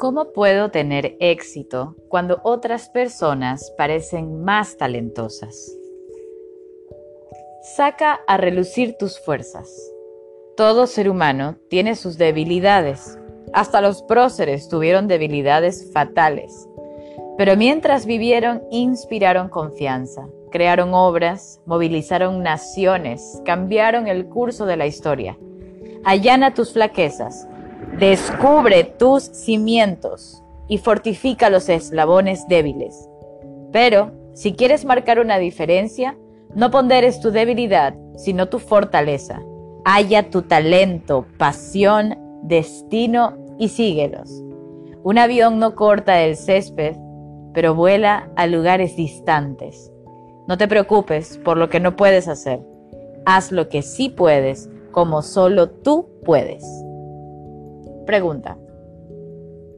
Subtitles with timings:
[0.00, 5.76] ¿Cómo puedo tener éxito cuando otras personas parecen más talentosas?
[7.76, 9.70] Saca a relucir tus fuerzas.
[10.56, 13.18] Todo ser humano tiene sus debilidades.
[13.52, 16.66] Hasta los próceres tuvieron debilidades fatales.
[17.36, 25.36] Pero mientras vivieron, inspiraron confianza, crearon obras, movilizaron naciones, cambiaron el curso de la historia.
[26.04, 27.46] Allana tus flaquezas,
[27.98, 33.08] descubre tus cimientos y fortifica los eslabones débiles.
[33.72, 36.16] Pero, si quieres marcar una diferencia,
[36.54, 39.40] no ponderes tu debilidad, sino tu fortaleza.
[39.84, 44.30] Halla tu talento, pasión, destino y síguelos.
[45.02, 46.96] Un avión no corta el césped,
[47.54, 49.90] pero vuela a lugares distantes.
[50.46, 52.60] No te preocupes por lo que no puedes hacer.
[53.24, 56.64] Haz lo que sí puedes, como solo tú puedes.
[58.06, 58.58] Pregunta.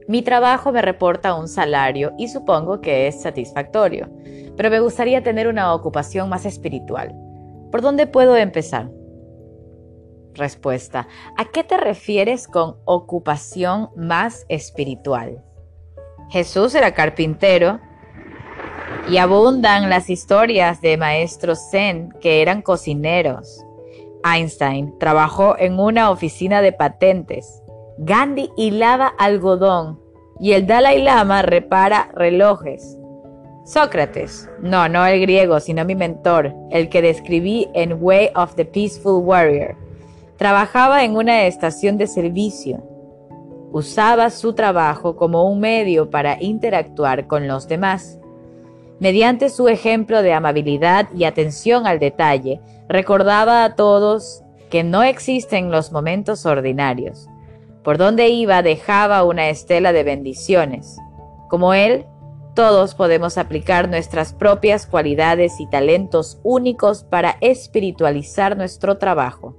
[0.07, 4.09] Mi trabajo me reporta un salario y supongo que es satisfactorio,
[4.57, 7.15] pero me gustaría tener una ocupación más espiritual.
[7.71, 8.91] ¿Por dónde puedo empezar?
[10.33, 11.07] Respuesta.
[11.37, 15.43] ¿A qué te refieres con ocupación más espiritual?
[16.29, 17.79] Jesús era carpintero
[19.09, 23.63] y abundan las historias de maestros zen que eran cocineros.
[24.23, 27.62] Einstein trabajó en una oficina de patentes.
[27.97, 29.99] Gandhi hilaba algodón
[30.39, 32.97] y el Dalai Lama repara relojes.
[33.65, 38.65] Sócrates, no, no el griego, sino mi mentor, el que describí en Way of the
[38.65, 39.77] Peaceful Warrior,
[40.37, 42.83] trabajaba en una estación de servicio.
[43.71, 48.19] Usaba su trabajo como un medio para interactuar con los demás.
[48.99, 55.71] Mediante su ejemplo de amabilidad y atención al detalle, recordaba a todos que no existen
[55.71, 57.29] los momentos ordinarios.
[57.83, 60.97] Por donde iba dejaba una estela de bendiciones.
[61.49, 62.05] Como él,
[62.55, 69.57] todos podemos aplicar nuestras propias cualidades y talentos únicos para espiritualizar nuestro trabajo.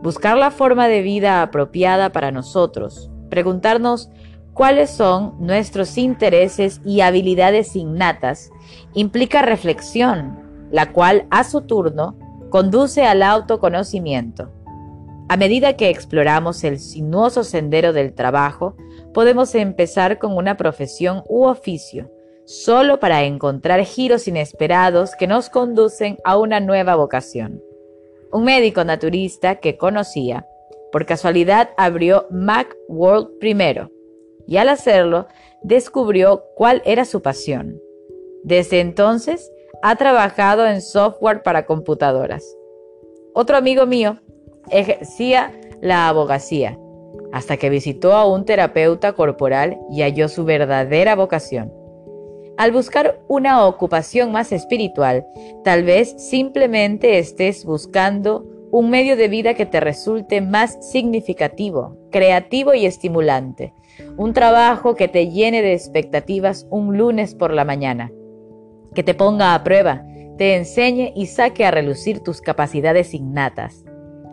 [0.00, 3.10] Buscar la forma de vida apropiada para nosotros.
[3.30, 4.10] Preguntarnos
[4.54, 8.50] cuáles son nuestros intereses y habilidades innatas
[8.94, 10.38] implica reflexión,
[10.70, 12.16] la cual a su turno
[12.48, 14.52] conduce al autoconocimiento.
[15.30, 18.76] A medida que exploramos el sinuoso sendero del trabajo,
[19.12, 22.10] podemos empezar con una profesión u oficio,
[22.46, 27.62] solo para encontrar giros inesperados que nos conducen a una nueva vocación.
[28.32, 30.46] Un médico naturista que conocía,
[30.90, 33.90] por casualidad abrió Macworld primero,
[34.46, 35.26] y al hacerlo
[35.62, 37.78] descubrió cuál era su pasión.
[38.44, 39.52] Desde entonces
[39.82, 42.44] ha trabajado en software para computadoras.
[43.34, 44.20] Otro amigo mío
[44.70, 46.78] ejercía la abogacía
[47.32, 51.72] hasta que visitó a un terapeuta corporal y halló su verdadera vocación.
[52.56, 55.26] Al buscar una ocupación más espiritual,
[55.62, 62.74] tal vez simplemente estés buscando un medio de vida que te resulte más significativo, creativo
[62.74, 63.74] y estimulante,
[64.16, 68.10] un trabajo que te llene de expectativas un lunes por la mañana,
[68.94, 70.04] que te ponga a prueba,
[70.36, 73.84] te enseñe y saque a relucir tus capacidades innatas.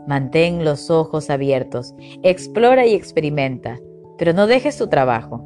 [0.08, 3.80] Mantén los ojos abiertos, explora y experimenta,
[4.18, 5.44] pero no dejes tu trabajo.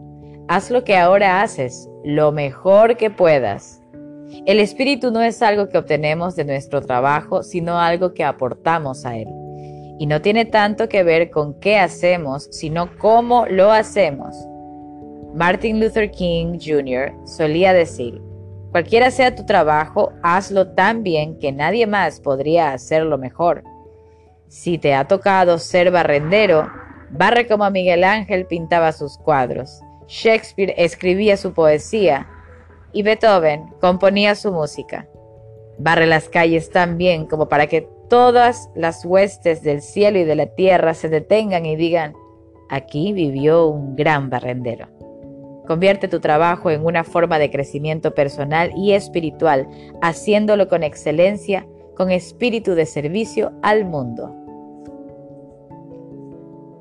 [0.47, 3.81] Haz lo que ahora haces, lo mejor que puedas.
[4.45, 9.15] El espíritu no es algo que obtenemos de nuestro trabajo, sino algo que aportamos a
[9.17, 9.27] él.
[9.97, 14.35] Y no tiene tanto que ver con qué hacemos, sino cómo lo hacemos.
[15.33, 17.13] Martin Luther King Jr.
[17.25, 18.21] solía decir,
[18.71, 23.63] cualquiera sea tu trabajo, hazlo tan bien que nadie más podría hacerlo mejor.
[24.49, 26.71] Si te ha tocado ser barrendero,
[27.11, 32.27] barre como Miguel Ángel pintaba sus cuadros, Shakespeare escribía su poesía
[32.91, 35.07] y Beethoven componía su música.
[35.77, 40.35] Barre las calles tan bien como para que todas las huestes del cielo y de
[40.35, 42.15] la tierra se detengan y digan,
[42.69, 44.88] aquí vivió un gran barrendero.
[45.68, 49.68] Convierte tu trabajo en una forma de crecimiento personal y espiritual,
[50.01, 54.38] haciéndolo con excelencia, con espíritu de servicio al mundo.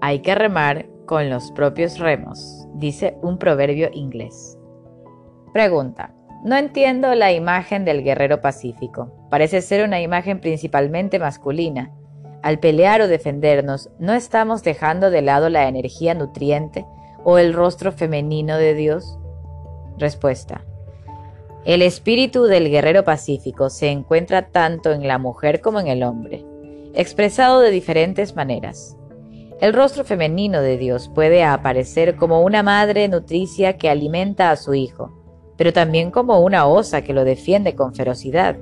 [0.00, 4.56] Hay que remar con los propios remos, dice un proverbio inglés.
[5.52, 6.14] Pregunta.
[6.44, 9.12] No entiendo la imagen del guerrero pacífico.
[9.28, 11.90] Parece ser una imagen principalmente masculina.
[12.42, 16.86] Al pelear o defendernos, ¿no estamos dejando de lado la energía nutriente
[17.24, 19.18] o el rostro femenino de Dios?
[19.96, 20.64] Respuesta.
[21.64, 26.44] El espíritu del guerrero pacífico se encuentra tanto en la mujer como en el hombre,
[26.94, 28.97] expresado de diferentes maneras.
[29.60, 34.74] El rostro femenino de Dios puede aparecer como una madre nutricia que alimenta a su
[34.74, 35.12] hijo,
[35.56, 38.56] pero también como una osa que lo defiende con ferocidad.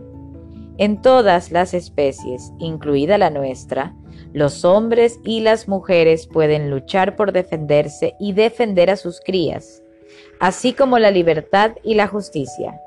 [0.79, 3.95] En todas las especies, incluida la nuestra,
[4.33, 9.83] los hombres y las mujeres pueden luchar por defenderse y defender a sus crías,
[10.41, 12.81] así como la libertad y la justicia.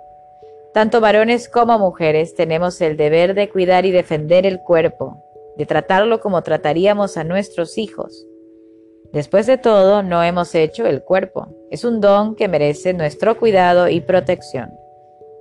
[0.74, 5.24] Tanto varones como mujeres tenemos el deber de cuidar y defender el cuerpo,
[5.60, 8.26] de tratarlo como trataríamos a nuestros hijos.
[9.12, 11.50] Después de todo, no hemos hecho el cuerpo.
[11.70, 14.72] Es un don que merece nuestro cuidado y protección.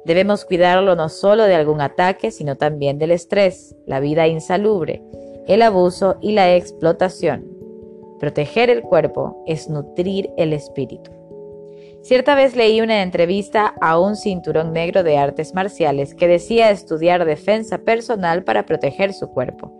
[0.04, 5.04] Debemos cuidarlo no solo de algún ataque, sino también del estrés, la vida insalubre,
[5.46, 7.46] el abuso y la explotación.
[8.18, 11.12] Proteger el cuerpo es nutrir el espíritu.
[12.02, 17.24] Cierta vez leí una entrevista a un cinturón negro de artes marciales que decía estudiar
[17.24, 19.78] defensa personal para proteger su cuerpo.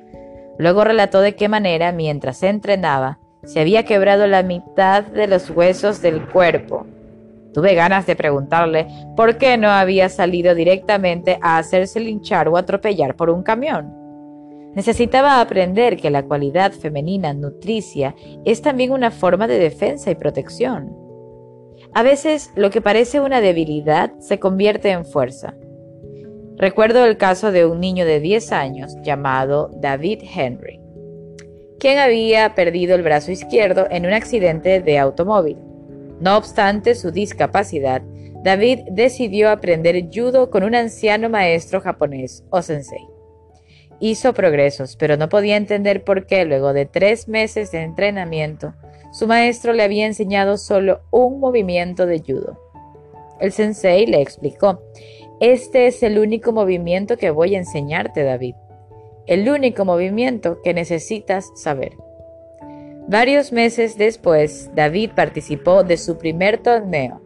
[0.58, 5.49] Luego relató de qué manera, mientras se entrenaba, se había quebrado la mitad de los
[5.50, 6.87] huesos del cuerpo.
[7.55, 13.16] Tuve ganas de preguntarle por qué no había salido directamente a hacerse linchar o atropellar
[13.16, 13.94] por un camión.
[14.75, 18.14] Necesitaba aprender que la cualidad femenina nutricia
[18.44, 20.94] es también una forma de defensa y protección.
[21.94, 25.54] A veces lo que parece una debilidad se convierte en fuerza.
[26.58, 30.81] Recuerdo el caso de un niño de 10 años llamado David Henry,
[31.78, 35.56] quien había perdido el brazo izquierdo en un accidente de automóvil.
[36.20, 38.02] No obstante su discapacidad,
[38.43, 43.06] David decidió aprender judo con un anciano maestro japonés o sensei.
[44.00, 48.75] Hizo progresos, pero no podía entender por qué luego de tres meses de entrenamiento,
[49.12, 52.61] su maestro le había enseñado solo un movimiento de judo.
[53.40, 54.82] El sensei le explicó,
[55.40, 58.56] este es el único movimiento que voy a enseñarte, David.
[59.26, 61.93] El único movimiento que necesitas saber.
[63.06, 67.20] Varios meses después, David participó de su primer torneo,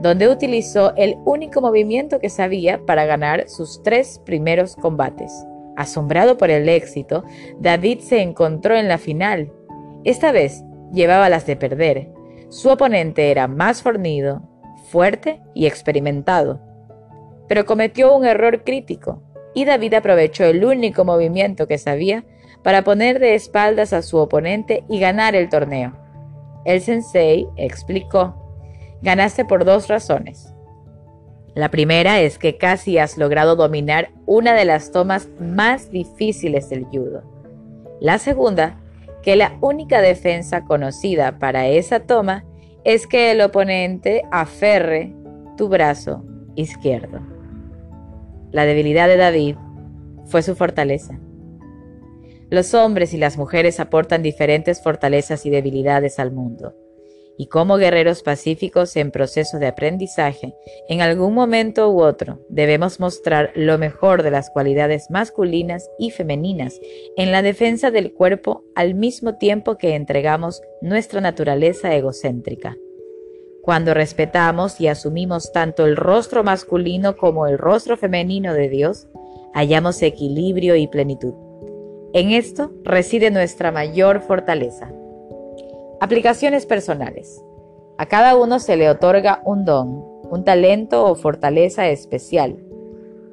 [0.00, 5.30] donde utilizó el único movimiento que sabía para ganar sus tres primeros combates.
[5.76, 7.22] Asombrado por el éxito,
[7.60, 9.52] David se encontró en la final.
[10.04, 12.08] Esta vez llevaba las de perder.
[12.48, 14.40] Su oponente era más fornido,
[14.90, 16.67] fuerte y experimentado
[17.48, 19.22] pero cometió un error crítico,
[19.54, 22.24] y David aprovechó el único movimiento que sabía
[22.62, 25.96] para poner de espaldas a su oponente y ganar el torneo.
[26.64, 28.34] El sensei explicó,
[29.02, 30.52] ganaste por dos razones.
[31.54, 36.84] La primera es que casi has logrado dominar una de las tomas más difíciles del
[36.84, 37.22] judo.
[38.00, 38.78] La segunda,
[39.22, 42.44] que la única defensa conocida para esa toma
[42.84, 45.12] es que el oponente aferre
[45.56, 46.24] tu brazo
[46.54, 47.37] izquierdo.
[48.50, 49.56] La debilidad de David
[50.26, 51.18] fue su fortaleza.
[52.50, 56.74] Los hombres y las mujeres aportan diferentes fortalezas y debilidades al mundo.
[57.36, 60.54] Y como guerreros pacíficos en proceso de aprendizaje,
[60.88, 66.80] en algún momento u otro debemos mostrar lo mejor de las cualidades masculinas y femeninas
[67.16, 72.76] en la defensa del cuerpo al mismo tiempo que entregamos nuestra naturaleza egocéntrica.
[73.62, 79.08] Cuando respetamos y asumimos tanto el rostro masculino como el rostro femenino de Dios,
[79.52, 81.34] hallamos equilibrio y plenitud.
[82.14, 84.90] En esto reside nuestra mayor fortaleza.
[86.00, 87.42] Aplicaciones personales.
[87.98, 92.56] A cada uno se le otorga un don, un talento o fortaleza especial.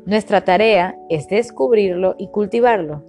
[0.06, 3.04] Nuestra tarea es descubrirlo y cultivarlo.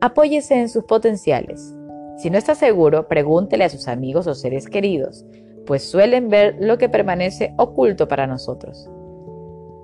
[0.00, 1.74] Apóyese en sus potenciales.
[2.18, 5.24] Si no está seguro, pregúntele a sus amigos o seres queridos
[5.68, 8.88] pues suelen ver lo que permanece oculto para nosotros.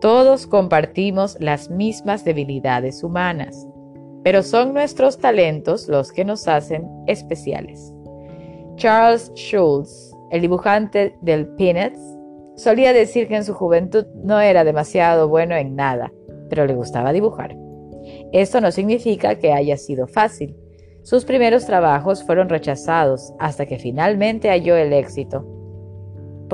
[0.00, 3.68] Todos compartimos las mismas debilidades humanas,
[4.22, 7.92] pero son nuestros talentos los que nos hacen especiales.
[8.76, 12.00] Charles Schulz, el dibujante del Peanuts,
[12.56, 16.10] solía decir que en su juventud no era demasiado bueno en nada,
[16.48, 17.54] pero le gustaba dibujar.
[18.32, 20.56] Esto no significa que haya sido fácil.
[21.02, 25.46] Sus primeros trabajos fueron rechazados hasta que finalmente halló el éxito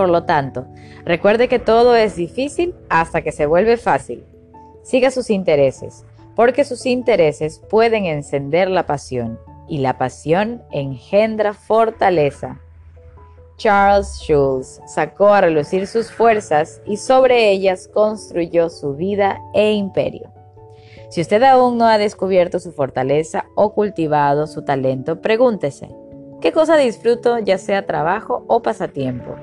[0.00, 0.64] por lo tanto,
[1.04, 4.25] recuerde que todo es difícil hasta que se vuelve fácil.
[4.83, 9.38] Siga sus intereses, porque sus intereses pueden encender la pasión,
[9.69, 12.62] y la pasión engendra fortaleza.
[13.59, 20.33] Charles Schulz sacó a relucir sus fuerzas y sobre ellas construyó su vida e imperio.
[21.11, 25.90] Si usted aún no ha descubierto su fortaleza o cultivado su talento, pregúntese,
[26.40, 29.37] ¿qué cosa disfruto ya sea trabajo o pasatiempo?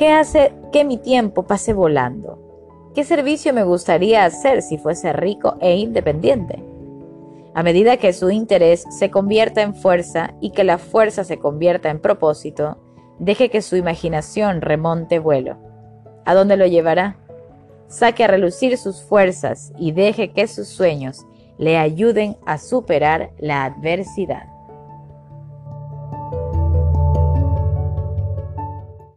[0.00, 2.38] ¿Qué hace que mi tiempo pase volando?
[2.94, 6.64] ¿Qué servicio me gustaría hacer si fuese rico e independiente?
[7.52, 11.90] A medida que su interés se convierta en fuerza y que la fuerza se convierta
[11.90, 12.78] en propósito,
[13.18, 15.58] deje que su imaginación remonte vuelo.
[16.24, 17.18] ¿A dónde lo llevará?
[17.86, 21.26] Saque a relucir sus fuerzas y deje que sus sueños
[21.58, 24.49] le ayuden a superar la adversidad.